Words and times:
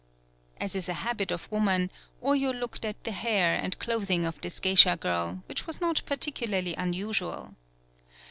As 0.59 0.73
is 0.73 0.89
a 0.89 0.95
habit 0.95 1.29
of 1.29 1.47
woman, 1.51 1.91
Oyo 2.23 2.59
looked 2.59 2.85
at 2.85 3.03
the 3.03 3.11
hair 3.11 3.53
and 3.53 3.77
clothing 3.77 4.25
of 4.25 4.41
this 4.41 4.59
geisha 4.59 4.97
girl, 4.97 5.43
which 5.45 5.67
was 5.67 5.79
not 5.79 6.01
particularly 6.07 6.75
un 6.75 6.93
usual. 6.93 7.53